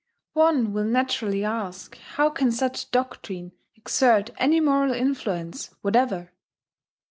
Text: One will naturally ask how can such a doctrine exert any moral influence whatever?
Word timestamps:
One 0.33 0.73
will 0.73 0.85
naturally 0.85 1.45
ask 1.45 1.95
how 2.15 2.31
can 2.31 2.51
such 2.51 2.85
a 2.85 2.89
doctrine 2.89 3.51
exert 3.75 4.31
any 4.39 4.59
moral 4.59 4.93
influence 4.93 5.69
whatever? 5.83 6.31